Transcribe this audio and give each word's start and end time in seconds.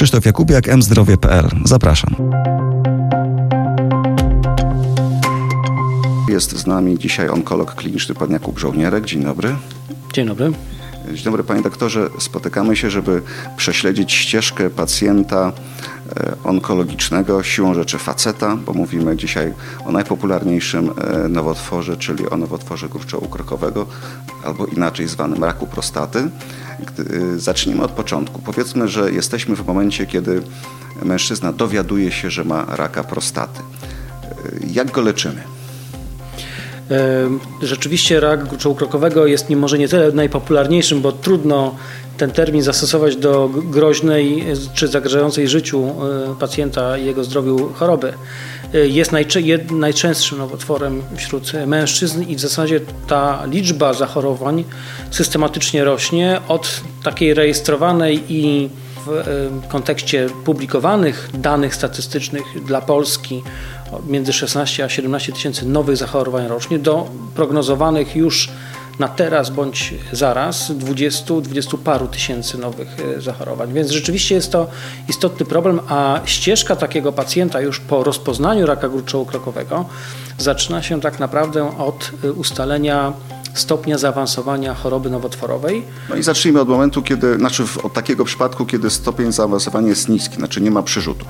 Krzysztof 0.00 0.26
Jakubiak, 0.26 0.76
mzdrowie.pl. 0.76 1.48
Zapraszam. 1.64 2.16
Jest 6.28 6.58
z 6.58 6.66
nami 6.66 6.98
dzisiaj 6.98 7.28
onkolog 7.28 7.74
kliniczny 7.74 8.14
pan 8.14 8.30
Jakub 8.30 8.58
Żołnierek. 8.58 9.04
Dzień 9.04 9.24
dobry. 9.24 9.56
Dzień 10.12 10.26
dobry. 10.26 10.52
Dzień 11.14 11.24
dobry 11.24 11.44
panie 11.44 11.62
doktorze. 11.62 12.10
Spotykamy 12.18 12.76
się, 12.76 12.90
żeby 12.90 13.22
prześledzić 13.56 14.12
ścieżkę 14.12 14.70
pacjenta 14.70 15.52
onkologicznego, 16.44 17.42
siłą 17.42 17.74
rzeczy 17.74 17.98
faceta, 17.98 18.56
bo 18.56 18.72
mówimy 18.72 19.16
dzisiaj 19.16 19.54
o 19.86 19.92
najpopularniejszym 19.92 20.90
e, 20.90 21.28
nowotworze, 21.28 21.96
czyli 21.96 22.30
o 22.30 22.36
nowotworze 22.36 22.88
gruczołu-krokowego, 22.88 23.86
albo 24.44 24.66
inaczej 24.66 25.08
zwanym 25.08 25.44
raku 25.44 25.66
prostaty. 25.66 26.18
E, 26.18 27.38
zacznijmy 27.38 27.82
od 27.82 27.90
początku. 27.90 28.42
Powiedzmy, 28.42 28.88
że 28.88 29.12
jesteśmy 29.12 29.56
w 29.56 29.66
momencie, 29.66 30.06
kiedy 30.06 30.42
mężczyzna 31.02 31.52
dowiaduje 31.52 32.12
się, 32.12 32.30
że 32.30 32.44
ma 32.44 32.64
raka 32.68 33.04
prostaty. 33.04 33.60
Jak 34.70 34.90
go 34.90 35.00
leczymy? 35.00 35.42
Rzeczywiście 37.62 38.20
rak 38.20 38.48
gruczołu 38.48 38.74
krokowego 38.74 39.26
jest 39.26 39.50
nie 39.50 39.56
może 39.56 39.78
nie 39.78 39.88
tyle 39.88 40.12
najpopularniejszym, 40.12 41.00
bo 41.00 41.12
trudno 41.12 41.74
ten 42.20 42.30
termin 42.30 42.62
zastosować 42.62 43.16
do 43.16 43.48
groźnej 43.48 44.44
czy 44.74 44.88
zagrażającej 44.88 45.48
życiu 45.48 45.84
e, 45.84 46.34
pacjenta 46.34 46.98
i 46.98 47.06
jego 47.06 47.24
zdrowiu 47.24 47.72
choroby. 47.74 48.12
E, 48.74 48.88
jest 48.88 49.12
najczęstszym 49.70 50.38
nowotworem 50.38 51.02
wśród 51.16 51.52
mężczyzn 51.66 52.22
i 52.22 52.36
w 52.36 52.40
zasadzie 52.40 52.80
ta 53.06 53.44
liczba 53.46 53.94
zachorowań 53.94 54.64
systematycznie 55.10 55.84
rośnie 55.84 56.40
od 56.48 56.80
takiej 57.02 57.34
rejestrowanej 57.34 58.22
i 58.28 58.70
w 59.06 59.68
kontekście 59.68 60.26
publikowanych 60.44 61.30
danych 61.34 61.74
statystycznych 61.74 62.64
dla 62.64 62.80
Polski 62.80 63.42
między 64.06 64.32
16 64.32 64.84
a 64.84 64.88
17 64.88 65.32
tysięcy 65.32 65.66
nowych 65.66 65.96
zachorowań 65.96 66.48
rocznie 66.48 66.78
do 66.78 67.08
prognozowanych 67.34 68.16
już 68.16 68.48
na 68.98 69.08
teraz 69.08 69.50
bądź 69.50 69.94
zaraz 70.12 70.72
20, 70.72 71.34
20 71.40 71.76
paru 71.84 72.08
tysięcy 72.08 72.58
nowych 72.58 72.88
e, 73.16 73.20
zachorowań. 73.20 73.72
Więc 73.72 73.90
rzeczywiście 73.90 74.34
jest 74.34 74.52
to 74.52 74.66
istotny 75.08 75.46
problem, 75.46 75.80
a 75.88 76.20
ścieżka 76.24 76.76
takiego 76.76 77.12
pacjenta 77.12 77.60
już 77.60 77.80
po 77.80 78.04
rozpoznaniu 78.04 78.66
raka 78.66 78.88
gruczołu 78.88 79.26
krokowego 79.26 79.84
zaczyna 80.38 80.82
się 80.82 81.00
tak 81.00 81.18
naprawdę 81.18 81.78
od 81.78 82.10
e, 82.24 82.32
ustalenia 82.32 83.12
stopnia 83.54 83.98
zaawansowania 83.98 84.74
choroby 84.74 85.10
nowotworowej. 85.10 85.82
No 86.08 86.16
i 86.16 86.22
zacznijmy 86.22 86.60
od 86.60 86.68
momentu, 86.68 87.02
kiedy, 87.02 87.36
znaczy 87.36 87.64
od 87.82 87.92
takiego 87.92 88.24
przypadku, 88.24 88.66
kiedy 88.66 88.90
stopień 88.90 89.32
zaawansowania 89.32 89.88
jest 89.88 90.08
niski, 90.08 90.36
znaczy 90.36 90.60
nie 90.60 90.70
ma 90.70 90.82
przyrzutów. 90.82 91.28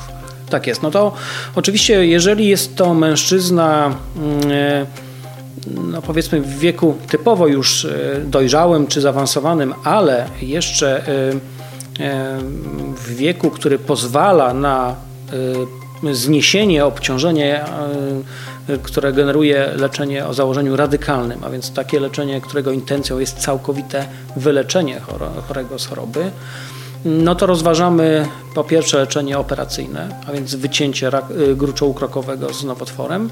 Tak 0.50 0.66
jest. 0.66 0.82
No 0.82 0.90
to 0.90 1.12
oczywiście, 1.54 2.06
jeżeli 2.06 2.48
jest 2.48 2.76
to 2.76 2.94
mężczyzna, 2.94 3.94
e, 4.50 4.86
no 5.66 6.02
powiedzmy 6.02 6.40
w 6.40 6.58
wieku 6.58 6.96
typowo 7.08 7.46
już 7.46 7.84
e, 7.84 8.20
dojrzałym 8.24 8.86
czy 8.86 9.00
zaawansowanym, 9.00 9.74
ale 9.84 10.26
jeszcze 10.42 11.08
e, 11.08 11.32
w 12.96 13.14
wieku, 13.16 13.50
który 13.50 13.78
pozwala 13.78 14.54
na 14.54 14.96
zniesienie 16.12 16.84
obciążenia, 16.84 17.68
które 18.82 19.12
generuje 19.12 19.72
leczenie 19.76 20.26
o 20.26 20.34
założeniu 20.34 20.76
radykalnym, 20.76 21.44
a 21.44 21.50
więc 21.50 21.72
takie 21.72 22.00
leczenie, 22.00 22.40
którego 22.40 22.72
intencją 22.72 23.18
jest 23.18 23.38
całkowite 23.38 24.06
wyleczenie 24.36 25.00
chorego 25.48 25.78
z 25.78 25.86
choroby 25.86 26.30
no 27.04 27.34
to 27.34 27.46
rozważamy 27.46 28.28
po 28.54 28.64
pierwsze 28.64 28.98
leczenie 28.98 29.38
operacyjne, 29.38 30.08
a 30.26 30.32
więc 30.32 30.54
wycięcie 30.54 31.10
y, 31.50 31.56
gruczołu 31.56 31.94
krokowego 31.94 32.54
z 32.54 32.64
nowotworem. 32.64 33.30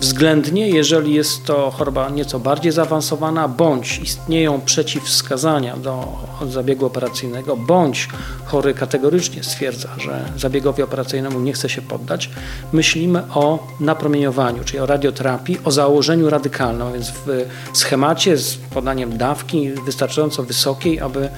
Względnie, 0.00 0.68
jeżeli 0.68 1.14
jest 1.14 1.44
to 1.44 1.70
choroba 1.70 2.10
nieco 2.10 2.40
bardziej 2.40 2.72
zaawansowana, 2.72 3.48
bądź 3.48 3.98
istnieją 3.98 4.60
przeciwwskazania 4.60 5.76
do 5.76 6.08
zabiegu 6.48 6.86
operacyjnego, 6.86 7.56
bądź 7.56 8.08
chory 8.44 8.74
kategorycznie 8.74 9.42
stwierdza, 9.42 9.88
że 9.98 10.24
zabiegowi 10.36 10.82
operacyjnemu 10.82 11.40
nie 11.40 11.52
chce 11.52 11.68
się 11.68 11.82
poddać, 11.82 12.30
myślimy 12.72 13.22
o 13.34 13.66
napromieniowaniu, 13.80 14.64
czyli 14.64 14.78
o 14.78 14.86
radioterapii, 14.86 15.58
o 15.64 15.70
założeniu 15.70 16.30
radykalnym, 16.30 16.86
a 16.88 16.92
więc 16.92 17.10
w 17.10 17.46
schemacie 17.72 18.36
z 18.36 18.56
podaniem 18.56 19.16
dawki 19.18 19.70
wystarczająco 19.70 20.42
wysokiej, 20.42 21.00
aby 21.00 21.28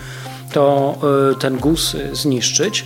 to 0.55 0.95
y, 1.33 1.35
ten 1.35 1.59
guz 1.59 1.97
zniszczyć. 2.13 2.85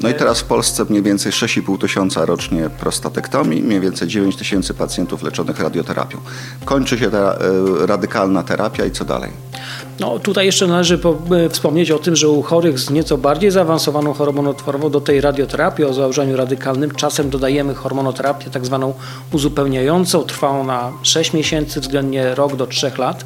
No 0.00 0.08
i 0.08 0.14
teraz 0.14 0.40
w 0.40 0.44
Polsce 0.44 0.84
mniej 0.88 1.02
więcej 1.02 1.32
6,5 1.32 1.78
tysiąca 1.78 2.24
rocznie 2.24 2.70
prostatektomii, 2.70 3.62
mniej 3.62 3.80
więcej 3.80 4.08
9 4.08 4.36
tysięcy 4.36 4.74
pacjentów 4.74 5.22
leczonych 5.22 5.60
radioterapią. 5.60 6.18
Kończy 6.64 6.98
się 6.98 7.10
ta 7.10 7.38
y, 7.82 7.86
radykalna 7.86 8.42
terapia 8.42 8.84
i 8.86 8.90
co 8.90 9.04
dalej? 9.04 9.30
No, 10.00 10.18
tutaj 10.18 10.46
jeszcze 10.46 10.66
należy 10.66 11.00
y, 11.46 11.48
wspomnieć 11.50 11.90
o 11.90 11.98
tym, 11.98 12.16
że 12.16 12.28
u 12.28 12.42
chorych 12.42 12.78
z 12.78 12.90
nieco 12.90 13.18
bardziej 13.18 13.50
zaawansowaną 13.50 14.12
chorobą 14.12 14.42
nowotworową 14.42 14.90
do 14.90 15.00
tej 15.00 15.20
radioterapii 15.20 15.84
o 15.84 15.94
założeniu 15.94 16.36
radykalnym 16.36 16.90
czasem 16.90 17.30
dodajemy 17.30 17.74
hormonoterapię 17.74 18.50
tak 18.50 18.66
zwaną 18.66 18.94
uzupełniającą. 19.32 20.22
Trwa 20.22 20.48
ona 20.48 20.92
6 21.02 21.32
miesięcy, 21.32 21.80
względnie 21.80 22.34
rok 22.34 22.56
do 22.56 22.66
3 22.66 22.92
lat 22.98 23.24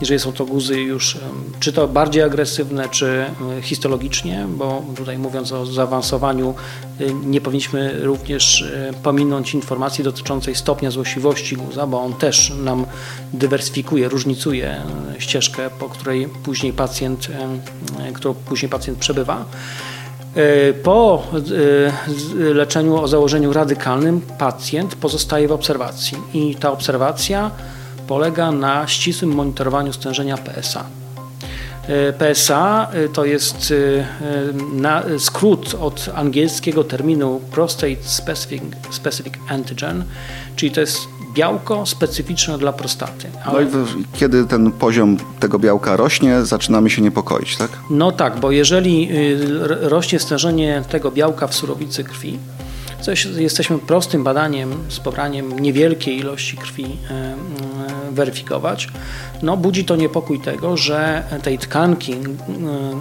jeżeli 0.00 0.20
są 0.20 0.32
to 0.32 0.44
guzy 0.44 0.80
już 0.80 1.18
czy 1.60 1.72
to 1.72 1.88
bardziej 1.88 2.22
agresywne, 2.22 2.88
czy 2.88 3.24
histologicznie, 3.62 4.46
bo 4.48 4.82
tutaj 4.96 5.18
mówiąc 5.18 5.52
o 5.52 5.66
zaawansowaniu 5.66 6.54
y, 7.00 7.14
nie 7.14 7.40
powinniśmy 7.40 8.00
również 8.02 8.60
y, 8.60 8.92
pominąć 9.02 9.54
informacji 9.54 10.04
dotyczącej 10.04 10.54
stopnia 10.54 10.90
złośliwości 10.90 11.56
guza, 11.56 11.86
bo 11.86 12.02
on 12.02 12.14
też 12.14 12.52
nam 12.64 12.86
dywersyfikuje, 13.32 14.08
różnicuje 14.08 14.76
y, 15.16 15.20
ścieżkę, 15.20 15.70
po 15.78 15.88
której 15.88 16.28
później 16.44 16.72
pacjent, 16.72 17.28
którą 18.14 18.34
później 18.34 18.68
pacjent 18.68 18.98
przebywa. 18.98 19.44
Po 20.82 21.22
leczeniu 22.34 22.96
o 22.96 23.08
założeniu 23.08 23.52
radykalnym 23.52 24.20
pacjent 24.20 24.94
pozostaje 24.94 25.48
w 25.48 25.52
obserwacji 25.52 26.18
i 26.34 26.54
ta 26.54 26.72
obserwacja 26.72 27.50
polega 28.06 28.52
na 28.52 28.88
ścisłym 28.88 29.30
monitorowaniu 29.30 29.92
stężenia 29.92 30.36
PSA. 30.36 30.84
E, 31.88 32.12
PSA 32.12 32.88
e, 32.92 33.08
to 33.08 33.24
jest 33.24 33.74
e, 34.82 35.18
skrót 35.18 35.74
od 35.80 36.10
angielskiego 36.14 36.84
terminu 36.84 37.40
Prostate 37.50 37.96
Specific, 38.02 38.62
Specific 38.90 39.34
Antigen, 39.48 40.04
czyli 40.56 40.72
to 40.72 40.80
jest 40.80 40.98
białko 41.34 41.86
specyficzne 41.86 42.58
dla 42.58 42.72
prostaty. 42.72 43.28
Ale... 43.44 43.64
No 43.64 43.78
i 43.78 44.18
kiedy 44.18 44.44
ten 44.44 44.72
poziom 44.72 45.16
tego 45.40 45.58
białka 45.58 45.96
rośnie, 45.96 46.44
zaczynamy 46.44 46.90
się 46.90 47.02
niepokoić, 47.02 47.56
tak? 47.56 47.70
No 47.90 48.12
tak, 48.12 48.40
bo 48.40 48.50
jeżeli 48.50 49.08
rośnie 49.80 50.18
stężenie 50.18 50.82
tego 50.90 51.10
białka 51.10 51.46
w 51.46 51.54
surowicy 51.54 52.04
krwi, 52.04 52.38
jesteśmy 53.36 53.78
prostym 53.78 54.24
badaniem 54.24 54.74
z 54.88 55.00
pobraniem 55.00 55.58
niewielkiej 55.58 56.18
ilości 56.18 56.56
krwi 56.56 56.96
weryfikować, 58.14 58.88
no 59.42 59.56
budzi 59.56 59.84
to 59.84 59.96
niepokój 59.96 60.40
tego, 60.40 60.76
że 60.76 61.22
tej 61.42 61.58
tkanki 61.58 62.12
e, 62.12 62.16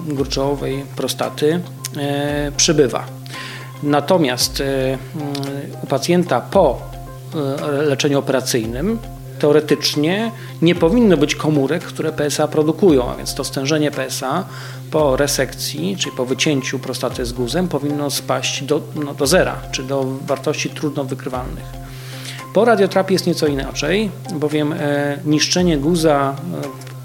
gruczołowej 0.07 0.84
prostaty 0.96 1.59
e, 1.97 2.51
przybywa. 2.57 3.06
Natomiast 3.84 4.62
e, 4.62 4.97
u 5.84 5.88
pacjenta 5.88 6.41
po 6.41 6.94
leczeniu 7.88 8.19
operacyjnym 8.19 9.00
teoretycznie 9.40 10.31
nie 10.62 10.75
powinno 10.75 11.18
być 11.18 11.35
komórek, 11.35 11.84
które 11.84 12.12
PSA 12.12 12.47
produkują, 12.47 13.09
a 13.09 13.16
więc 13.16 13.35
to 13.35 13.44
stężenie 13.44 13.91
PSA 13.91 14.45
po 14.92 15.18
resekcji, 15.18 15.98
czyli 15.98 16.16
po 16.16 16.25
wycięciu 16.25 16.80
prostaty 16.80 17.25
z 17.25 17.33
guzem 17.33 17.68
powinno 17.68 18.09
spaść 18.12 18.63
do, 18.63 18.81
no, 18.95 19.13
do 19.13 19.27
zera, 19.27 19.56
czy 19.71 19.83
do 19.83 20.06
wartości 20.27 20.69
trudno 20.69 21.04
wykrywalnych. 21.04 21.82
Po 22.53 22.65
radioterapii 22.65 23.13
jest 23.13 23.27
nieco 23.27 23.47
inaczej, 23.47 24.11
bowiem 24.33 24.73
e, 24.73 25.17
niszczenie 25.25 25.77
guza 25.77 26.35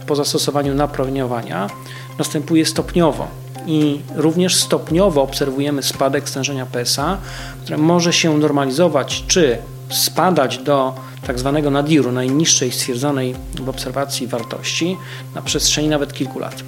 e, 0.03 0.07
po 0.07 0.17
zastosowaniu 0.17 0.75
napromieniowania 0.75 1.71
następuje 2.19 2.67
stopniowo 2.67 3.29
i 3.67 4.01
również 4.15 4.57
stopniowo 4.57 5.23
obserwujemy 5.23 5.83
spadek 5.83 6.29
stężenia 6.29 6.67
PSA, 6.67 7.19
które 7.63 7.79
może 7.79 8.13
się 8.13 8.39
normalizować 8.39 9.25
czy 9.27 9.59
spadać 9.91 10.59
do 10.59 10.95
tak 11.27 11.39
zwanego 11.39 11.71
nadiru, 11.71 12.13
najniższej 12.13 12.73
stwierdzonej 12.73 13.35
w 13.55 13.69
obserwacji 13.69 14.27
wartości 14.27 14.97
na 15.35 15.43
przestrzeni 15.43 15.89
nawet 15.89 16.13
kilku 16.13 16.39
lat. 16.39 16.63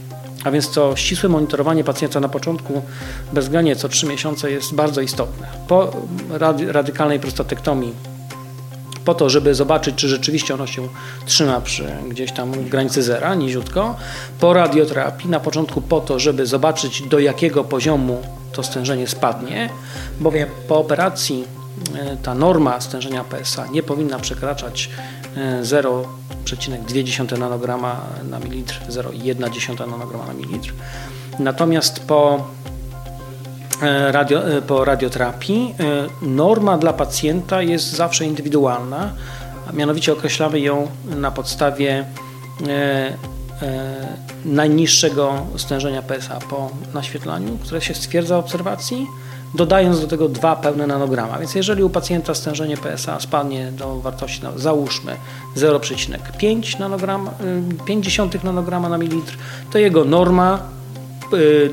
A 0.44 0.50
więc 0.50 0.70
to 0.70 0.96
ścisłe 0.96 1.28
monitorowanie 1.28 1.84
pacjenta 1.84 2.20
na 2.20 2.28
początku 2.28 2.82
bezwzględnie 3.32 3.76
co 3.76 3.88
3 3.88 4.06
miesiące 4.06 4.50
jest 4.50 4.74
bardzo 4.74 5.00
istotne. 5.00 5.46
Po 5.68 5.92
radykalnej 6.68 7.20
prostatektomii 7.20 8.09
po 9.10 9.14
to, 9.14 9.30
żeby 9.30 9.54
zobaczyć, 9.54 9.94
czy 9.94 10.08
rzeczywiście 10.08 10.54
ono 10.54 10.66
się 10.66 10.88
trzyma 11.26 11.60
przy 11.60 11.84
gdzieś 12.08 12.32
tam 12.32 12.52
granicy 12.68 13.02
zera, 13.02 13.34
niziutko. 13.34 13.96
Po 14.40 14.52
radioterapii 14.52 15.30
na 15.30 15.40
początku 15.40 15.80
po 15.80 16.00
to, 16.00 16.18
żeby 16.18 16.46
zobaczyć 16.46 17.02
do 17.02 17.18
jakiego 17.18 17.64
poziomu 17.64 18.22
to 18.52 18.62
stężenie 18.62 19.06
spadnie, 19.08 19.70
bowiem 20.20 20.48
po 20.68 20.78
operacji 20.78 21.44
e, 21.94 22.16
ta 22.16 22.34
norma 22.34 22.80
stężenia 22.80 23.24
PSA 23.24 23.66
nie 23.66 23.82
powinna 23.82 24.18
przekraczać 24.18 24.90
e, 25.36 25.62
0,2 25.62 27.38
nanograma 27.38 28.00
na 28.30 28.38
mililitr, 28.38 28.80
0,1 28.88 29.90
nanograma 29.90 30.26
na 30.26 30.32
mililitr. 30.32 30.72
Natomiast 31.38 32.00
po 32.00 32.44
E, 32.59 32.59
radio, 34.10 34.56
e, 34.56 34.62
po 34.62 34.84
radioterapii. 34.84 35.74
E, 35.80 36.06
Norma 36.26 36.78
dla 36.78 36.92
pacjenta 36.92 37.62
jest 37.62 37.90
zawsze 37.90 38.24
indywidualna, 38.24 39.12
a 39.68 39.72
mianowicie 39.72 40.12
określamy 40.12 40.60
ją 40.60 40.88
na 41.04 41.30
podstawie 41.30 42.04
e, 42.68 43.12
e, 43.62 44.08
najniższego 44.44 45.46
stężenia 45.56 46.02
PSA 46.02 46.38
po 46.50 46.70
naświetlaniu, 46.94 47.58
które 47.58 47.80
się 47.80 47.94
stwierdza 47.94 48.36
w 48.36 48.44
obserwacji, 48.44 49.06
dodając 49.54 50.00
do 50.00 50.06
tego 50.06 50.28
dwa 50.28 50.56
pełne 50.56 50.86
nanograma. 50.86 51.38
Więc 51.38 51.54
jeżeli 51.54 51.82
u 51.82 51.90
pacjenta 51.90 52.34
stężenie 52.34 52.76
PSA 52.76 53.20
spadnie 53.20 53.72
do 53.72 54.00
wartości, 54.00 54.40
no, 54.42 54.58
załóżmy 54.58 55.16
0,5 55.56 56.78
nanogram, 56.78 57.26
y, 57.26 57.84
0,5 57.84 58.44
nanograma 58.44 58.88
na 58.88 58.98
mililitr, 58.98 59.36
to 59.72 59.78
jego 59.78 60.04
norma 60.04 60.58
y, 61.34 61.70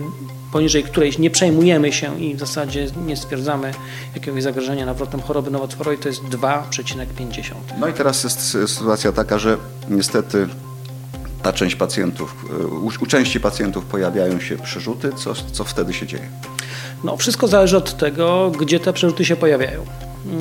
poniżej 0.52 0.84
której 0.84 1.12
nie 1.20 1.30
przejmujemy 1.30 1.94
się 1.94 2.20
i 2.20 2.36
w 2.36 2.40
zasadzie 2.40 2.88
nie 3.06 3.18
stwierdzamy 3.18 3.72
jakiegoś 4.16 4.44
zagrożenia 4.44 4.86
nawrotem 4.86 5.22
choroby 5.22 5.52
nowotworowej, 5.52 5.98
to 5.98 6.08
jest 6.10 6.22
2,5. 6.24 7.54
No 7.80 7.88
i 7.88 7.94
teraz 7.94 8.24
jest 8.24 8.40
sy- 8.40 8.68
sytuacja 8.68 9.12
taka, 9.12 9.40
że 9.40 9.58
niestety 9.90 10.48
ta 11.44 11.54
część 11.54 11.76
pacjentów, 11.76 12.36
y, 12.62 12.68
u, 12.68 12.86
u 12.86 13.06
części 13.06 13.40
pacjentów 13.40 13.86
pojawiają 13.86 14.40
się 14.40 14.58
przerzuty. 14.58 15.10
Co, 15.16 15.34
co 15.52 15.64
wtedy 15.64 15.94
się 15.94 16.08
dzieje? 16.08 16.30
No, 17.04 17.18
wszystko 17.18 17.48
zależy 17.48 17.78
od 17.78 17.98
tego, 17.98 18.52
gdzie 18.60 18.80
te 18.80 18.94
przerzuty 18.94 19.26
się 19.26 19.36
pojawiają. 19.36 19.82
Yy, 20.26 20.40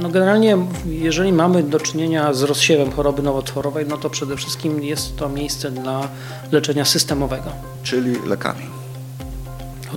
No, 0.00 0.08
generalnie, 0.08 0.58
jeżeli 0.86 1.32
mamy 1.32 1.62
do 1.62 1.80
czynienia 1.80 2.34
z 2.34 2.42
rozsiewem 2.42 2.92
choroby 2.92 3.22
nowotworowej, 3.22 3.86
no 3.88 3.96
to 3.96 4.10
przede 4.10 4.36
wszystkim 4.36 4.84
jest 4.84 5.16
to 5.16 5.28
miejsce 5.28 5.70
dla 5.70 6.08
leczenia 6.52 6.84
systemowego. 6.84 7.52
Czyli 7.82 8.16
lekami. 8.26 8.77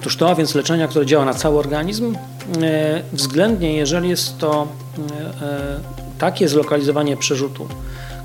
Otóż 0.01 0.15
to, 0.15 0.29
a 0.29 0.35
więc 0.35 0.55
leczenia, 0.55 0.87
które 0.87 1.05
działa 1.05 1.25
na 1.25 1.33
cały 1.33 1.59
organizm, 1.59 2.15
e, 2.61 3.01
względnie 3.13 3.75
jeżeli 3.75 4.09
jest 4.09 4.37
to 4.37 4.67
e, 4.97 5.45
e, 5.45 5.79
takie 6.19 6.47
zlokalizowanie 6.47 7.17
przerzutu, 7.17 7.67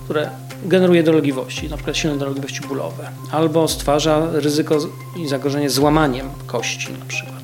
które 0.04 0.30
generuje 0.64 1.02
dolegliwości, 1.02 1.68
na 1.68 1.76
przykład 1.76 1.96
silne 1.96 2.18
dolegliwości 2.18 2.60
bólowe, 2.60 3.10
albo 3.32 3.68
stwarza 3.68 4.28
ryzyko 4.32 4.78
i 5.16 5.28
zagrożenie 5.28 5.70
złamaniem 5.70 6.28
kości 6.46 6.92
na 6.92 7.04
przykład. 7.06 7.42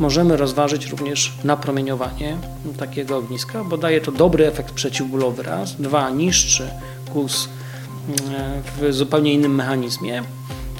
Możemy 0.00 0.36
rozważyć 0.36 0.86
również 0.86 1.32
napromieniowanie 1.44 2.36
takiego 2.78 3.16
ogniska, 3.16 3.64
bo 3.64 3.76
daje 3.76 4.00
to 4.00 4.12
dobry 4.12 4.46
efekt 4.46 4.74
przeciwbólowy. 4.74 5.42
Raz, 5.42 5.74
dwa, 5.74 6.10
niszczy 6.10 6.68
guz 7.12 7.48
e, 7.48 8.62
w 8.80 8.92
zupełnie 8.92 9.32
innym 9.32 9.54
mechanizmie, 9.54 10.22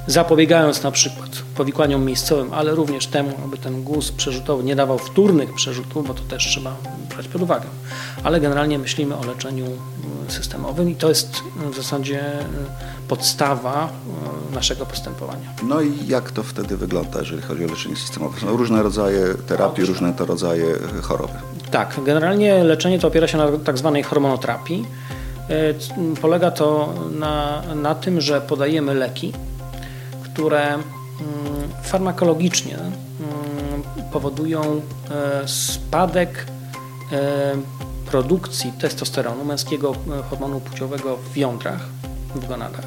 zapobiegając 0.06 0.82
na 0.82 0.90
przykład 0.90 1.28
powikłaniom 1.56 2.04
miejscowym, 2.04 2.54
ale 2.54 2.74
również 2.74 3.06
temu, 3.06 3.32
aby 3.44 3.58
ten 3.58 3.82
guz 3.82 4.12
przerzutowy 4.12 4.64
nie 4.64 4.76
dawał 4.76 4.98
wtórnych 4.98 5.54
przerzutów, 5.54 6.06
bo 6.08 6.14
to 6.14 6.22
też 6.22 6.46
trzeba 6.46 6.76
brać 7.14 7.28
pod 7.28 7.42
uwagę. 7.42 7.66
Ale 8.24 8.40
generalnie 8.40 8.78
myślimy 8.78 9.16
o 9.16 9.24
leczeniu 9.24 9.66
y, 10.28 10.32
systemowym 10.32 10.90
i 10.90 10.94
to 10.94 11.08
jest 11.08 11.42
y, 11.66 11.70
w 11.70 11.76
zasadzie 11.76 12.40
y, 12.40 12.44
podstawa 13.08 13.88
naszego 14.54 14.86
postępowania. 14.86 15.54
No 15.62 15.80
i 15.80 16.06
jak 16.06 16.30
to 16.30 16.42
wtedy 16.42 16.76
wygląda, 16.76 17.18
jeżeli 17.18 17.42
chodzi 17.42 17.64
o 17.64 17.66
leczenie 17.66 17.96
systemowe? 17.96 18.40
Są 18.40 18.56
różne 18.56 18.82
rodzaje 18.82 19.34
terapii, 19.48 19.84
Otóż 19.84 19.88
różne 19.88 20.12
to 20.12 20.26
rodzaje 20.26 20.66
choroby. 21.02 21.32
Tak, 21.70 22.00
generalnie 22.04 22.64
leczenie 22.64 22.98
to 22.98 23.08
opiera 23.08 23.28
się 23.28 23.38
na 23.38 23.46
tak 23.64 23.78
zwanej 23.78 24.02
hormonoterapii. 24.02 24.86
E, 25.50 25.74
Polega 26.20 26.50
to 26.50 26.94
na, 27.18 27.62
na 27.74 27.94
tym, 27.94 28.20
że 28.20 28.40
podajemy 28.40 28.94
leki, 28.94 29.32
które 30.36 30.74
mm, 30.74 30.84
farmakologicznie 31.82 32.78
mm, 32.78 33.82
powodują 34.12 34.62
e, 35.10 35.48
spadek 35.48 36.46
e, 37.12 37.56
produkcji 38.06 38.72
testosteronu, 38.72 39.44
męskiego 39.44 39.94
e, 40.18 40.22
hormonu 40.22 40.60
płciowego 40.60 41.18
w 41.32 41.36
jądrach, 41.36 41.80
w 42.34 42.48
gonadach. 42.48 42.86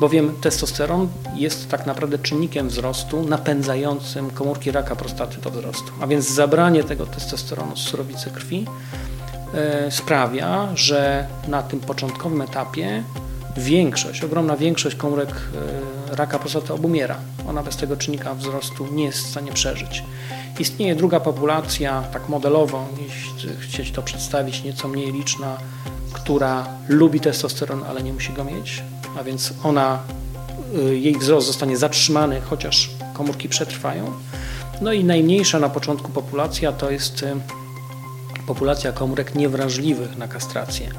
Bowiem 0.00 0.34
testosteron 0.40 1.08
jest 1.34 1.68
tak 1.68 1.86
naprawdę 1.86 2.18
czynnikiem 2.18 2.68
wzrostu 2.68 3.22
napędzającym 3.22 4.30
komórki 4.30 4.70
raka 4.70 4.96
prostaty 4.96 5.40
do 5.40 5.50
wzrostu. 5.50 5.92
A 6.00 6.06
więc 6.06 6.30
zabranie 6.30 6.84
tego 6.84 7.06
testosteronu 7.06 7.76
z 7.76 7.80
surowicy 7.80 8.30
krwi 8.30 8.66
sprawia, 9.90 10.68
że 10.74 11.26
na 11.48 11.62
tym 11.62 11.80
początkowym 11.80 12.42
etapie 12.42 13.02
większość, 13.56 14.24
ogromna 14.24 14.56
większość 14.56 14.96
komórek 14.96 15.30
e, 16.12 16.16
raka 16.16 16.38
prostaty 16.38 16.72
obumiera. 16.72 17.16
Ona 17.48 17.62
bez 17.62 17.76
tego 17.76 17.96
czynnika 17.96 18.34
wzrostu 18.34 18.86
nie 18.92 19.04
jest 19.04 19.18
w 19.18 19.30
stanie 19.30 19.52
przeżyć. 19.52 20.02
Istnieje 20.58 20.94
druga 20.94 21.20
populacja, 21.20 22.02
tak 22.12 22.28
modelowo, 22.28 22.88
jeśli 22.98 23.56
chcieć 23.60 23.90
to 23.90 24.02
przedstawić, 24.02 24.64
nieco 24.64 24.88
mniej 24.88 25.12
liczna, 25.12 25.58
która 26.12 26.66
lubi 26.88 27.20
testosteron, 27.20 27.84
ale 27.88 28.02
nie 28.02 28.12
musi 28.12 28.32
go 28.32 28.44
mieć, 28.44 28.82
a 29.18 29.24
więc 29.24 29.54
ona, 29.64 29.98
y, 30.78 30.98
jej 30.98 31.18
wzrost 31.18 31.46
zostanie 31.46 31.76
zatrzymany, 31.76 32.40
chociaż 32.40 32.90
komórki 33.14 33.48
przetrwają. 33.48 34.12
No 34.80 34.92
i 34.92 35.04
najmniejsza 35.04 35.58
na 35.58 35.68
początku 35.68 36.12
populacja 36.12 36.72
to 36.72 36.90
jest 36.90 37.22
y, 37.22 37.36
populacja 38.46 38.92
komórek 38.92 39.34
niewrażliwych 39.34 40.16
na 40.18 40.28
kastrację. 40.28 40.90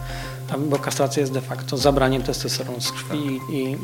Bo 0.69 0.79
kastracja 0.79 1.21
jest 1.21 1.33
de 1.33 1.41
facto 1.41 1.77
zabraniem 1.77 2.23
testosteronu 2.23 2.81
z 2.81 2.91
krwi 2.91 3.39
i 3.49 3.73
y, 3.73 3.77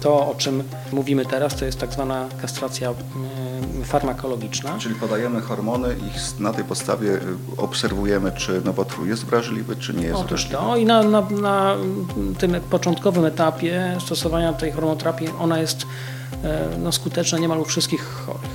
to, 0.00 0.28
o 0.30 0.34
czym 0.38 0.62
mówimy 0.92 1.26
teraz, 1.26 1.56
to 1.56 1.64
jest 1.64 1.78
tak 1.78 1.92
zwana 1.92 2.28
kastracja 2.42 2.94
farmakologiczna. 3.84 4.78
Czyli 4.78 4.94
podajemy 4.94 5.40
hormony 5.40 5.96
i 6.38 6.42
na 6.42 6.52
tej 6.52 6.64
podstawie 6.64 7.10
y, 7.10 7.20
obserwujemy, 7.56 8.32
czy 8.32 8.60
nowotwór 8.64 9.06
jest 9.06 9.24
wrażliwy, 9.24 9.76
czy 9.76 9.94
nie 9.94 10.02
jest 10.02 10.20
Otóż 10.20 10.28
wrażliwy. 10.48 10.56
to 10.62 10.76
i 10.76 10.84
na, 10.86 11.02
na, 11.02 11.20
na 11.30 11.76
tym 12.38 12.60
początkowym 12.70 13.24
etapie 13.24 13.96
stosowania 14.00 14.52
tej 14.52 14.72
hormonoterapii 14.72 15.28
ona 15.40 15.58
jest 15.58 15.86
e, 16.44 16.68
no, 16.78 16.92
skuteczna 16.92 17.38
niemal 17.38 17.60
u 17.60 17.64
wszystkich 17.64 18.04
chorych. 18.26 18.53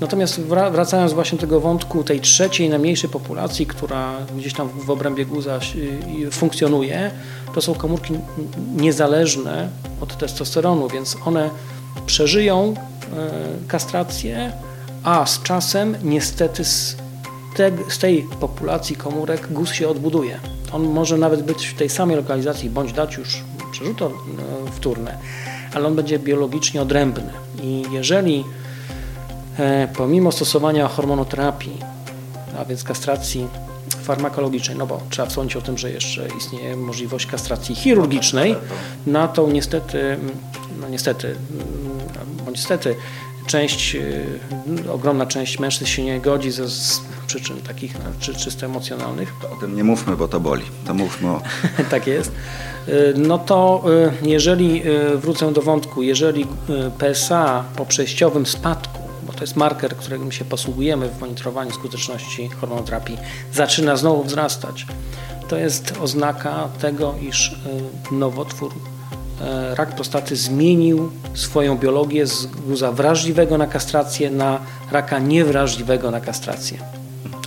Natomiast 0.00 0.40
wra- 0.40 0.72
wracając 0.72 1.12
właśnie 1.12 1.36
do 1.36 1.40
tego 1.40 1.60
wątku 1.60 2.04
tej 2.04 2.20
trzeciej, 2.20 2.68
najmniejszej 2.68 3.10
populacji, 3.10 3.66
która 3.66 4.12
gdzieś 4.38 4.54
tam 4.54 4.68
w 4.68 4.90
obrębie 4.90 5.26
guza 5.26 5.60
funkcjonuje, 6.30 7.10
to 7.54 7.60
są 7.60 7.74
komórki 7.74 8.14
niezależne 8.76 9.68
od 10.00 10.16
testosteronu, 10.16 10.88
więc 10.88 11.16
one 11.24 11.50
przeżyją 12.06 12.74
e, 12.74 13.30
kastrację, 13.68 14.52
a 15.04 15.26
z 15.26 15.42
czasem 15.42 15.96
niestety 16.02 16.64
z 16.64 16.96
te, 17.56 17.70
z 17.88 17.98
tej 17.98 18.26
populacji 18.40 18.96
komórek 18.96 19.52
guz 19.52 19.72
się 19.72 19.88
odbuduje. 19.88 20.40
On 20.72 20.82
może 20.82 21.18
nawet 21.18 21.42
być 21.42 21.66
w 21.66 21.74
tej 21.74 21.88
samej 21.88 22.16
lokalizacji, 22.16 22.70
bądź 22.70 22.92
dać 22.92 23.16
już 23.16 23.42
przerzuty 23.72 24.04
e, 24.04 24.10
wtórne, 24.72 25.18
ale 25.74 25.86
on 25.86 25.96
będzie 25.96 26.18
biologicznie 26.18 26.82
odrębny. 26.82 27.32
I 27.62 27.82
jeżeli 27.92 28.44
pomimo 29.96 30.32
stosowania 30.32 30.88
hormonoterapii, 30.88 31.76
a 32.58 32.64
więc 32.64 32.84
kastracji 32.84 33.48
farmakologicznej, 34.02 34.78
no 34.78 34.86
bo 34.86 35.00
trzeba 35.10 35.28
wspomnieć 35.28 35.56
o 35.56 35.62
tym, 35.62 35.78
że 35.78 35.90
jeszcze 35.90 36.28
istnieje 36.38 36.76
możliwość 36.76 37.26
kastracji 37.26 37.74
chirurgicznej, 37.74 38.56
na 39.06 39.28
tą 39.28 39.50
niestety, 39.50 40.18
no 40.80 40.88
niestety, 40.88 41.36
bądź 42.44 42.56
niestety, 42.56 42.96
część, 43.46 43.94
y, 43.94 44.92
ogromna 44.92 45.26
część 45.26 45.58
mężczyzn 45.58 45.90
się 45.90 46.04
nie 46.04 46.20
godzi 46.20 46.50
ze 46.50 46.68
z 46.68 47.00
przyczyn 47.26 47.56
takich 47.60 47.94
no, 47.94 48.04
czy, 48.20 48.34
czysto 48.34 48.66
emocjonalnych. 48.66 49.32
To 49.42 49.52
o 49.52 49.56
tym 49.60 49.76
nie 49.76 49.84
mówmy, 49.84 50.16
bo 50.16 50.28
to 50.28 50.40
boli. 50.40 50.62
To 50.86 50.94
mówmy 50.94 51.28
o... 51.28 51.40
tak 51.90 52.06
jest. 52.06 52.32
Y, 52.88 53.14
No 53.16 53.38
to 53.38 53.84
jeżeli 54.22 54.82
wrócę 55.16 55.52
do 55.52 55.62
wątku, 55.62 56.02
jeżeli 56.02 56.46
PSA 56.98 57.64
po 57.76 57.86
przejściowym 57.86 58.46
spadku, 58.46 58.95
to 59.36 59.40
jest 59.40 59.56
marker, 59.56 59.96
którym 59.96 60.32
się 60.32 60.44
posługujemy 60.44 61.08
w 61.08 61.20
monitorowaniu 61.20 61.70
skuteczności 61.70 62.48
hormonoterapii, 62.48 63.18
zaczyna 63.52 63.96
znowu 63.96 64.24
wzrastać, 64.24 64.86
to 65.48 65.56
jest 65.56 65.94
oznaka 66.00 66.68
tego, 66.80 67.14
iż 67.22 67.52
y, 67.52 68.14
nowotwór, 68.14 68.72
y, 68.72 69.74
rak 69.74 69.94
prostaty 69.94 70.36
zmienił 70.36 71.12
swoją 71.34 71.78
biologię 71.78 72.26
z 72.26 72.46
guza 72.46 72.92
wrażliwego 72.92 73.58
na 73.58 73.66
kastrację 73.66 74.30
na 74.30 74.58
raka 74.92 75.18
niewrażliwego 75.18 76.10
na 76.10 76.20
kastrację, 76.20 76.78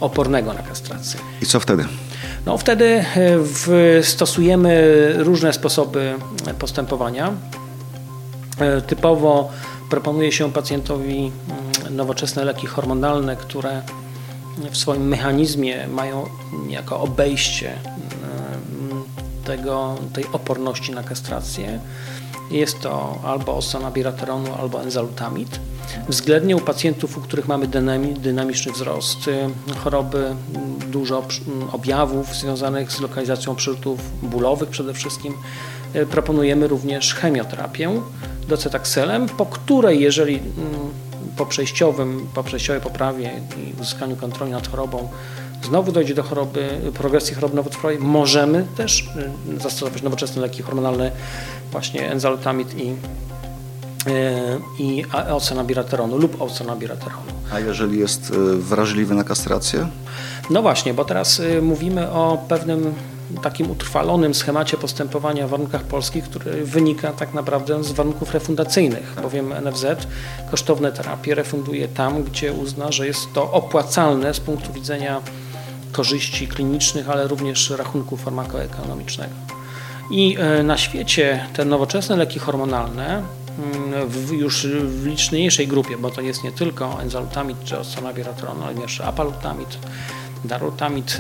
opornego 0.01 0.53
na 0.53 0.62
kastrację. 0.62 1.19
I 1.41 1.46
co 1.46 1.60
wtedy? 1.60 1.86
No 2.46 2.58
wtedy 2.58 2.86
e, 2.86 3.03
w, 3.38 4.00
stosujemy 4.03 5.13
różne 5.17 5.53
sposoby 5.53 6.15
postępowania. 6.60 7.34
Typowo 8.88 9.50
proponuje 9.89 10.31
się 10.31 10.51
pacjentowi 10.51 11.31
mm, 11.50 11.69
nowoczesne 11.91 12.46
leki 12.46 12.67
hormonalne, 12.67 13.36
które 13.36 13.81
w 14.72 14.77
swoim 14.77 15.08
mechanizmie 15.08 15.88
mają 15.88 16.25
jako 16.69 17.00
obejście 17.00 17.72
mm, 17.72 19.03
tego, 19.46 19.96
tej 20.13 20.25
oporności 20.34 20.91
na 20.91 21.03
kastrację. 21.03 21.79
Jest 22.51 22.79
to 22.79 23.19
albo 23.24 23.55
osanabirateronu, 23.55 24.53
albo 24.60 24.84
enzalutamid. 24.84 25.60
Względnie 26.10 26.55
u 26.55 26.60
pacjentów, 26.60 27.17
u 27.17 27.22
których 27.22 27.48
mamy 27.48 27.67
dynamiczny 28.19 28.72
wzrost 28.72 29.27
y, 29.27 29.50
choroby, 29.84 30.36
dużo 30.91 31.27
objawów 31.72 32.36
związanych 32.36 32.91
z 32.91 33.00
lokalizacją 33.00 33.55
przyrzutów 33.55 34.00
bólowych 34.24 34.69
przede 34.69 34.93
wszystkim, 34.93 35.34
y, 35.96 36.05
proponujemy 36.05 36.67
również 36.67 37.13
chemioterapię 37.13 38.01
docetakselem, 38.48 39.29
po 39.29 39.46
której 39.46 40.00
jeżeli 40.00 40.39
po 41.39 41.46
przejściowym, 41.46 42.27
po 42.34 42.43
przejściowej 42.43 42.81
poprawie 42.81 43.31
i 43.58 43.81
uzyskaniu 43.81 44.15
kontroli 44.15 44.51
nad 44.51 44.67
chorobą 44.67 45.10
znowu 45.63 45.91
dojdzie 45.91 46.13
do 46.13 46.24
choroby, 46.24 46.69
progresji 46.93 47.36
choroby 47.36 47.55
nowotworowej, 47.55 48.00
możemy 48.00 48.65
też 48.77 49.10
y, 49.58 49.62
zastosować 49.62 50.01
nowoczesne 50.01 50.41
leki 50.41 50.63
hormonalne, 50.63 51.12
właśnie 51.72 52.12
enzalutamid 52.12 52.77
i 52.77 52.89
y, 52.89 52.96
i 54.79 55.05
ocenabirateronu 55.31 56.17
lub 56.17 56.41
ocenabirateronu. 56.41 57.31
A 57.53 57.60
jeżeli 57.60 58.00
jest 58.00 58.31
y, 58.31 58.55
wrażliwy 58.58 59.15
na 59.15 59.24
kastrację? 59.24 59.88
No 60.50 60.62
właśnie, 60.62 60.93
bo 60.93 61.05
teraz 61.05 61.41
mówimy 61.62 62.12
o 62.12 62.46
pewnym 62.48 62.93
takim 63.43 63.71
utrwalonym 63.71 64.33
schemacie 64.33 64.77
postępowania 64.77 65.48
w 65.48 65.50
warunkach 65.50 65.83
polskich, 65.83 66.24
który 66.24 66.65
wynika 66.65 67.12
tak 67.12 67.33
naprawdę 67.33 67.83
z 67.83 67.91
warunków 67.91 68.33
refundacyjnych, 68.33 69.15
bowiem 69.21 69.53
NFZ 69.65 69.86
kosztowne 70.51 70.91
terapie 70.91 71.36
refunduje 71.36 71.88
tam, 71.88 72.24
gdzie 72.24 72.53
uzna, 72.53 72.91
że 72.91 73.07
jest 73.07 73.33
to 73.33 73.51
opłacalne 73.51 74.33
z 74.33 74.39
punktu 74.39 74.74
widzenia 74.74 75.21
korzyści 75.91 76.48
klinicznych, 76.48 77.09
ale 77.09 77.27
również 77.27 77.69
rachunku 77.69 78.17
farmakoekonomicznego. 78.17 79.33
I 80.12 80.38
e, 80.39 80.63
na 80.63 80.77
świecie 80.77 81.45
te 81.53 81.65
nowoczesne 81.65 82.15
leki 82.15 82.39
hormonalne 82.39 83.24
mm, 83.59 84.09
w 84.09 84.31
już 84.31 84.67
w 84.67 85.05
liczniejszej 85.05 85.67
grupie, 85.67 85.98
bo 85.98 86.09
to 86.09 86.21
jest 86.21 86.43
nie 86.43 86.51
tylko 86.51 87.01
enzalutamid 87.01 87.63
czy 87.63 87.79
ostanabirateron, 87.79 88.63
ale 88.63 88.74
również 88.74 89.01
apalutamid, 89.01 89.77
darutamid, 90.45 91.17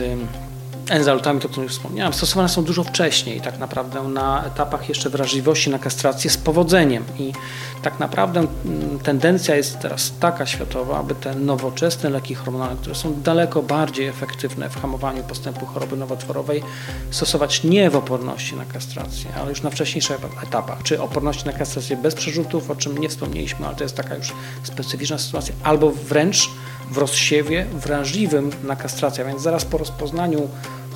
enzalutamid, 0.89 1.45
o 1.45 1.49
którym 1.49 1.63
już 1.63 1.73
wspomniałem, 1.73 2.13
stosowane 2.13 2.49
są 2.49 2.63
dużo 2.63 2.83
wcześniej, 2.83 3.41
tak 3.41 3.59
naprawdę 3.59 4.03
na 4.03 4.45
etapach 4.45 4.89
jeszcze 4.89 5.09
wrażliwości 5.09 5.69
na 5.69 5.79
kastrację 5.79 6.29
z 6.29 6.37
powodzeniem. 6.37 7.03
I 7.19 7.33
tak 7.81 7.99
naprawdę 7.99 8.39
mm, 8.39 8.99
tendencja 8.99 9.55
jest 9.55 9.79
teraz 9.79 10.13
taka 10.19 10.45
światowa, 10.45 10.97
aby 10.97 11.15
te 11.15 11.35
nowoczesne 11.35 12.09
leki 12.09 12.35
hormonalne, 12.35 12.75
które 12.75 12.95
są 12.95 13.13
daleko 13.13 13.63
bardziej 13.63 14.07
efektywne 14.07 14.69
w 14.69 14.81
hamowaniu 14.81 15.23
postępu 15.23 15.65
choroby 15.65 15.97
nowotworowej, 15.97 16.63
stosować 17.11 17.63
nie 17.63 17.89
w 17.89 17.95
oporności 17.95 18.55
na 18.55 18.65
kastrację, 18.65 19.29
ale 19.39 19.49
już 19.49 19.61
na 19.61 19.69
wcześniejszych 19.69 20.17
etapach, 20.43 20.83
czy 20.83 21.01
oporności 21.01 21.45
na 21.45 21.53
kastrację 21.53 21.97
bez 21.97 22.15
przerzutów, 22.15 22.71
o 22.71 22.75
czym 22.75 22.97
nie 22.97 23.09
wspomnieliśmy, 23.09 23.67
ale 23.67 23.75
to 23.75 23.83
jest 23.83 23.95
taka 23.95 24.15
już 24.15 24.33
specyficzna 24.63 25.17
sytuacja, 25.17 25.55
albo 25.63 25.91
wręcz 25.91 26.49
w 26.91 26.97
rozsiewie 26.97 27.65
wrażliwym 27.73 28.51
na 28.63 28.75
kastrację, 28.75 29.25
więc 29.25 29.41
zaraz 29.41 29.65
po 29.65 29.77
rozpoznaniu 29.77 30.49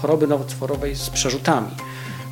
choroby 0.04 0.28
nowotworowej 0.28 0.96
z 0.96 1.10
przerzutami. 1.10 1.68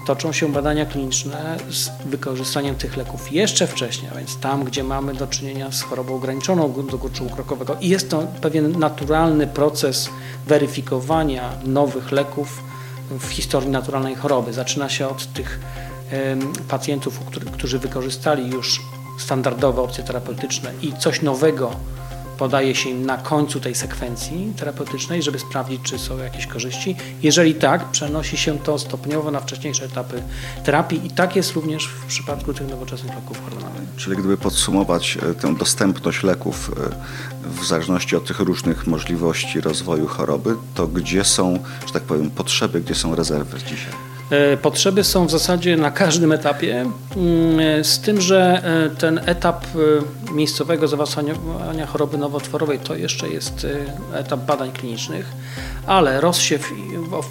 Toczą 0.05 0.31
się 0.31 0.51
badania 0.51 0.85
kliniczne 0.85 1.57
z 1.69 1.89
wykorzystaniem 2.05 2.75
tych 2.75 2.97
leków 2.97 3.31
jeszcze 3.31 3.67
wcześniej, 3.67 4.11
a 4.11 4.15
więc 4.17 4.37
tam, 4.37 4.63
gdzie 4.63 4.83
mamy 4.83 5.13
do 5.13 5.27
czynienia 5.27 5.71
z 5.71 5.81
chorobą 5.81 6.15
ograniczoną 6.15 6.73
do 6.91 6.97
kurczu 6.97 7.29
krokowego 7.29 7.75
i 7.81 7.89
jest 7.89 8.09
to 8.09 8.27
pewien 8.41 8.79
naturalny 8.79 9.47
proces 9.47 10.09
weryfikowania 10.47 11.49
nowych 11.63 12.11
leków 12.11 12.63
w 13.09 13.27
historii 13.27 13.69
naturalnej 13.69 14.15
choroby. 14.15 14.53
Zaczyna 14.53 14.89
się 14.89 15.07
od 15.07 15.33
tych 15.33 15.59
pacjentów, 16.67 17.19
którzy 17.53 17.79
wykorzystali 17.79 18.49
już 18.51 18.81
standardowe 19.19 19.81
opcje 19.81 20.03
terapeutyczne 20.03 20.71
i 20.81 20.93
coś 20.93 21.21
nowego 21.21 21.71
podaje 22.41 22.75
się 22.75 22.89
im 22.89 23.05
na 23.05 23.17
końcu 23.17 23.59
tej 23.59 23.75
sekwencji 23.75 24.53
terapeutycznej, 24.57 25.23
żeby 25.23 25.39
sprawdzić, 25.39 25.81
czy 25.83 25.99
są 25.99 26.17
jakieś 26.17 26.47
korzyści. 26.47 26.95
Jeżeli 27.23 27.55
tak, 27.55 27.85
przenosi 27.85 28.37
się 28.37 28.59
to 28.59 28.79
stopniowo 28.79 29.31
na 29.31 29.39
wcześniejsze 29.39 29.85
etapy 29.85 30.23
terapii 30.63 31.05
i 31.05 31.09
tak 31.09 31.35
jest 31.35 31.51
również 31.53 31.87
w 31.87 32.05
przypadku 32.05 32.53
tych 32.53 32.67
nowoczesnych 32.67 33.15
leków 33.15 33.41
hormonalnych. 33.43 33.89
Czyli 33.97 34.17
gdyby 34.17 34.37
podsumować 34.37 35.17
e, 35.17 35.33
tę 35.33 35.55
dostępność 35.55 36.23
leków 36.23 36.71
e, 36.71 37.49
w 37.49 37.65
zależności 37.65 38.15
od 38.15 38.25
tych 38.25 38.39
różnych 38.39 38.87
możliwości 38.87 39.61
rozwoju 39.61 40.07
choroby, 40.07 40.55
to 40.75 40.87
gdzie 40.87 41.23
są, 41.23 41.59
że 41.87 41.93
tak 41.93 42.03
powiem, 42.03 42.31
potrzeby, 42.31 42.81
gdzie 42.81 42.95
są 42.95 43.15
rezerwy 43.15 43.57
dzisiaj? 43.57 44.10
E, 44.31 44.57
potrzeby 44.57 45.03
są 45.03 45.27
w 45.27 45.31
zasadzie 45.31 45.77
na 45.77 45.91
każdym 45.91 46.31
etapie, 46.31 46.85
mm, 47.15 47.83
z 47.83 47.99
tym, 47.99 48.21
że 48.21 48.61
e, 48.63 48.89
ten 48.89 49.21
etap 49.25 49.65
e, 49.65 50.33
miejscowego 50.33 50.87
zaawansowania 50.87 51.87
choroby 51.87 52.17
nowotworowej 52.17 52.79
to 52.79 52.95
jeszcze 52.95 53.29
jest 53.29 53.67
etap 54.13 54.39
badań 54.39 54.71
klinicznych, 54.71 55.25
ale 55.87 56.21
rozsiew 56.21 56.71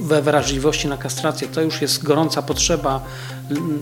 we 0.00 0.22
wrażliwości 0.22 0.88
na 0.88 0.96
kastrację 0.96 1.48
to 1.48 1.60
już 1.60 1.82
jest 1.82 2.04
gorąca 2.04 2.42
potrzeba. 2.42 3.00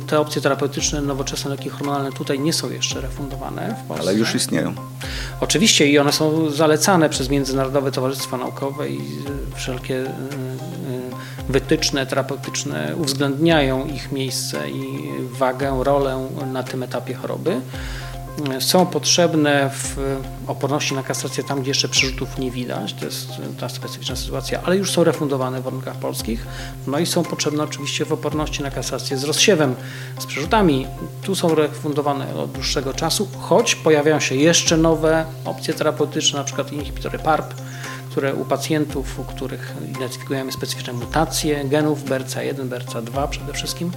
Te 0.06 0.20
opcje 0.20 0.42
terapeutyczne, 0.42 1.00
nowoczesne 1.00 1.50
leki 1.50 1.68
hormonalne 1.68 2.12
tutaj 2.12 2.40
nie 2.40 2.52
są 2.52 2.70
jeszcze 2.70 3.00
refundowane 3.00 3.76
w 3.84 3.88
Polsce. 3.88 4.08
Ale 4.08 4.18
już 4.18 4.34
istnieją. 4.34 4.74
Oczywiście 5.40 5.86
i 5.86 5.98
one 5.98 6.12
są 6.12 6.50
zalecane 6.50 7.08
przez 7.08 7.28
Międzynarodowe 7.28 7.92
Towarzystwa 7.92 8.36
Naukowe 8.36 8.88
i 8.88 9.00
wszelkie 9.54 10.04
wytyczne 11.48 12.06
terapeutyczne 12.06 12.96
uwzględniają 12.96 13.86
ich 13.86 14.12
miejsce 14.12 14.70
i 14.70 15.08
wagę, 15.22 15.80
rolę 15.82 16.28
na 16.52 16.62
tym 16.62 16.82
etapie 16.82 17.14
choroby. 17.14 17.60
Są 18.60 18.86
potrzebne 18.86 19.70
w 19.70 19.96
oporności 20.46 20.94
na 20.94 21.02
kastrację 21.02 21.44
tam, 21.44 21.60
gdzie 21.60 21.70
jeszcze 21.70 21.88
przerzutów 21.88 22.38
nie 22.38 22.50
widać, 22.50 22.94
to 22.94 23.04
jest 23.04 23.28
ta 23.60 23.68
specyficzna 23.68 24.16
sytuacja, 24.16 24.60
ale 24.64 24.76
już 24.76 24.90
są 24.90 25.04
refundowane 25.04 25.60
w 25.60 25.64
warunkach 25.64 25.96
polskich. 25.96 26.46
No 26.86 26.98
i 26.98 27.06
są 27.06 27.24
potrzebne 27.24 27.62
oczywiście 27.62 28.04
w 28.04 28.12
oporności 28.12 28.62
na 28.62 28.70
kastrację 28.70 29.18
z 29.18 29.24
rozsiewem, 29.24 29.74
z 30.18 30.26
przerzutami. 30.26 30.86
Tu 31.22 31.34
są 31.34 31.54
refundowane 31.54 32.34
od 32.34 32.52
dłuższego 32.52 32.94
czasu, 32.94 33.28
choć 33.40 33.74
pojawiają 33.74 34.20
się 34.20 34.34
jeszcze 34.34 34.76
nowe 34.76 35.24
opcje 35.44 35.74
terapeutyczne, 35.74 36.38
na 36.38 36.44
przykład 36.44 36.72
inhibitory 36.72 37.18
PARP, 37.18 37.54
które 38.10 38.34
u 38.34 38.44
pacjentów, 38.44 39.18
u 39.18 39.24
których 39.24 39.74
identyfikujemy 39.96 40.52
specyficzne 40.52 40.92
mutacje 40.92 41.64
genów 41.64 42.04
BRCA1, 42.04 42.68
BRCA2 42.68 43.28
przede 43.28 43.52
wszystkim, 43.52 43.92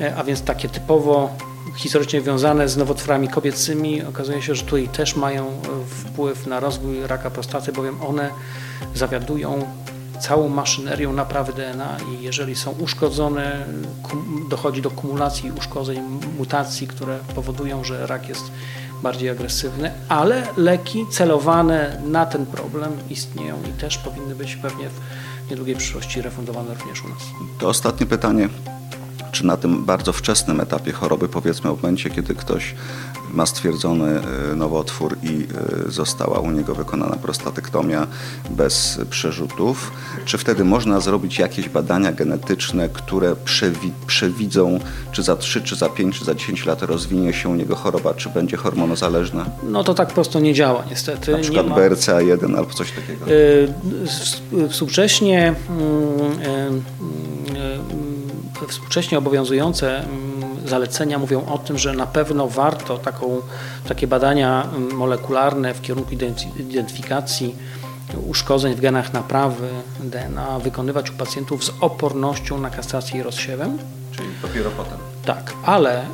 e, 0.00 0.16
a 0.16 0.24
więc 0.24 0.42
takie 0.42 0.68
typowo 0.68 1.30
historycznie 1.76 2.20
wiązane 2.20 2.68
z 2.68 2.76
nowotworami 2.76 3.28
kobiecymi, 3.28 4.02
okazuje 4.02 4.42
się, 4.42 4.54
że 4.54 4.62
tutaj 4.62 4.88
też 4.88 5.16
mają 5.16 5.46
e, 5.46 5.52
wpływ 5.88 6.46
na 6.46 6.60
rozwój 6.60 7.06
raka 7.06 7.30
prostaty, 7.30 7.72
bowiem 7.72 8.02
one 8.02 8.30
zawiadują 8.94 9.66
całą 10.18 10.48
maszynerią 10.48 11.12
naprawy 11.12 11.52
DNA 11.52 11.96
i 12.12 12.22
jeżeli 12.22 12.56
są 12.56 12.70
uszkodzone, 12.70 13.66
dochodzi 14.50 14.82
do 14.82 14.90
kumulacji 14.90 15.52
uszkodzeń, 15.52 16.00
mutacji, 16.38 16.86
które 16.86 17.18
powodują, 17.34 17.84
że 17.84 18.06
rak 18.06 18.28
jest 18.28 18.50
bardziej 19.02 19.30
agresywny, 19.30 19.90
ale 20.08 20.46
leki 20.56 21.06
celowane 21.10 22.00
na 22.04 22.26
ten 22.26 22.46
problem 22.46 22.92
istnieją 23.10 23.56
i 23.70 23.80
też 23.80 23.98
powinny 23.98 24.34
być 24.34 24.56
pewnie 24.56 24.88
w 24.88 25.50
niedługiej 25.50 25.76
przyszłości 25.76 26.22
refundowane 26.22 26.74
również 26.74 27.04
u 27.04 27.08
nas. 27.08 27.22
To 27.58 27.68
ostatnie 27.68 28.06
pytanie 28.06 28.48
czy 29.32 29.46
na 29.46 29.56
tym 29.56 29.84
bardzo 29.84 30.12
wczesnym 30.12 30.60
etapie 30.60 30.92
choroby, 30.92 31.28
powiedzmy 31.28 31.70
w 31.70 31.82
momencie, 31.82 32.10
kiedy 32.10 32.34
ktoś 32.34 32.74
ma 33.34 33.46
stwierdzony 33.46 34.20
e, 34.52 34.56
nowotwór 34.56 35.16
i 35.22 35.46
e, 35.86 35.90
została 35.90 36.38
u 36.38 36.50
niego 36.50 36.74
wykonana 36.74 37.16
prostatyktomia 37.16 38.06
bez 38.50 39.00
przerzutów, 39.10 39.92
czy 40.24 40.38
wtedy 40.38 40.64
można 40.64 41.00
zrobić 41.00 41.38
jakieś 41.38 41.68
badania 41.68 42.12
genetyczne, 42.12 42.88
które 42.88 43.36
przewi 43.36 43.92
przewidzą, 44.06 44.78
czy 45.12 45.22
za 45.22 45.36
3, 45.36 45.62
czy 45.62 45.76
za 45.76 45.88
5, 45.88 46.18
czy 46.18 46.24
za 46.24 46.34
10 46.34 46.66
lat 46.66 46.82
rozwinie 46.82 47.32
się 47.32 47.48
u 47.48 47.54
niego 47.54 47.76
choroba, 47.76 48.14
czy 48.14 48.28
będzie 48.28 48.56
hormonozależna? 48.56 49.46
No 49.62 49.84
to 49.84 49.94
tak 49.94 50.08
prosto 50.08 50.40
nie 50.40 50.54
działa 50.54 50.84
niestety. 50.90 51.32
Na 51.32 51.38
przykład 51.38 51.66
ma... 51.66 51.76
BRCA1 51.76 52.56
albo 52.56 52.74
coś 52.74 52.92
takiego. 52.92 53.26
Yy, 53.26 54.68
współcześnie 54.68 55.54
yy, 56.48 57.58
yy, 58.60 58.68
współcześnie 58.68 59.18
obowiązujące 59.18 60.04
zalecenia 60.68 61.18
mówią 61.18 61.46
o 61.46 61.58
tym, 61.58 61.78
że 61.78 61.92
na 61.92 62.06
pewno 62.06 62.48
warto 62.48 62.98
taką, 62.98 63.40
takie 63.88 64.06
badania 64.06 64.68
mm, 64.76 64.96
molekularne 64.96 65.74
w 65.74 65.80
kierunku 65.80 66.10
identyfikacji 66.58 67.54
uszkodzeń 68.16 68.74
w 68.74 68.80
genach 68.80 69.12
naprawy 69.12 69.68
DNA 70.00 70.58
wykonywać 70.58 71.10
u 71.10 71.12
pacjentów 71.12 71.64
z 71.64 71.72
opornością 71.80 72.60
na 72.60 72.70
kastrację 72.70 73.20
i 73.20 73.22
rozsiewem. 73.22 73.78
Czyli 74.12 74.28
dopiero 74.42 74.70
potem. 74.70 74.98
Tak, 75.24 75.52
ale 75.64 76.00
e, 76.00 76.06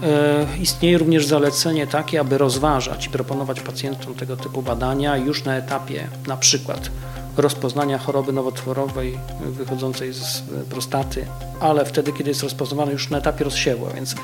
istnieje 0.61 0.99
również 0.99 1.27
zalecenie 1.27 1.87
takie, 1.87 2.21
aby 2.21 2.39
rozważać 2.39 3.07
i 3.07 3.11
proponować 3.11 3.61
pacjentom 3.61 4.15
tego 4.15 4.37
typu 4.37 4.63
badania 4.63 5.17
już 5.17 5.45
na 5.45 5.57
etapie 5.57 6.09
na 6.27 6.37
przykład 6.37 6.91
rozpoznania 7.37 7.99
choroby 7.99 8.33
nowotworowej 8.33 9.19
wychodzącej 9.41 10.13
z 10.13 10.43
prostaty, 10.71 11.27
ale 11.61 11.85
wtedy, 11.85 12.13
kiedy 12.13 12.31
jest 12.31 12.43
rozpoznawana 12.43 12.93
już 12.93 13.11
na 13.11 13.19
etapie 13.19 13.45
rozsiewu, 13.45 13.87
a 13.87 13.91
więc 13.91 14.15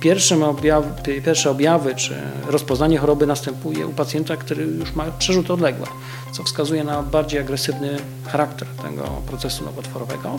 pierwszym 0.00 0.42
objaw, 0.42 0.84
pierwsze 1.24 1.50
objawy 1.50 1.94
czy 1.94 2.14
rozpoznanie 2.46 2.98
choroby 2.98 3.26
następuje 3.26 3.86
u 3.86 3.92
pacjenta, 3.92 4.36
który 4.36 4.64
już 4.64 4.94
ma 4.94 5.04
przerzuty 5.04 5.52
odległe, 5.52 5.86
co 6.32 6.42
wskazuje 6.42 6.84
na 6.84 7.02
bardziej 7.02 7.40
agresywny 7.40 7.96
charakter 8.26 8.68
tego 8.68 9.02
procesu 9.26 9.64
nowotworowego. 9.64 10.38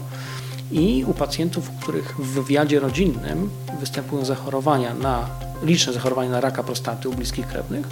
I 0.71 1.05
u 1.07 1.13
pacjentów, 1.13 1.69
u 1.69 1.81
których 1.81 2.15
w 2.19 2.33
wywiadzie 2.33 2.79
rodzinnym 2.79 3.49
występują 3.79 4.25
zachorowania 4.25 4.93
na 4.93 5.29
liczne 5.63 5.93
zachorowania 5.93 6.29
na 6.29 6.41
raka 6.41 6.63
prostaty 6.63 7.09
u 7.09 7.13
bliskich 7.13 7.47
krewnych 7.47 7.87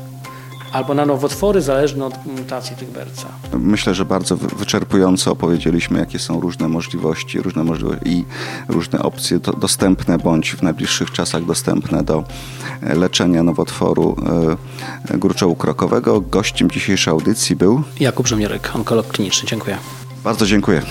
albo 0.78 0.94
na 0.94 1.06
nowotwory 1.06 1.62
zależne 1.62 2.06
od 2.06 2.26
mutacji 2.26 2.76
tych 2.76 2.90
berca. 2.92 3.28
Myślę, 3.54 3.94
że 3.96 4.06
bardzo 4.06 4.38
wy- 4.38 4.48
wyczerpująco 4.56 5.32
opowiedzieliśmy, 5.32 6.00
jakie 6.00 6.20
są 6.20 6.40
różne 6.40 6.68
możliwości, 6.68 7.42
różne 7.42 7.64
możliwości 7.64 8.08
i 8.10 8.26
różne 8.70 9.00
opcje 9.04 9.40
do, 9.40 9.52
dostępne 9.54 10.18
bądź 10.18 10.52
w 10.56 10.62
najbliższych 10.62 11.12
czasach 11.12 11.46
dostępne 11.46 12.04
do 12.04 12.24
e, 12.84 12.96
leczenia 12.96 13.44
nowotworu 13.44 14.16
e, 15.12 15.18
gruczołu 15.18 15.56
krokowego. 15.56 16.22
Gościem 16.22 16.72
dzisiejszej 16.72 17.12
audycji 17.12 17.56
był. 17.56 17.84
Jakub 18.00 18.28
Rzemierek, 18.28 18.72
onkolog 18.76 19.08
kliniczny. 19.08 19.50
Dziękuję. 19.50 19.78
Bardzo 20.24 20.46
dziękuję. 20.46 20.82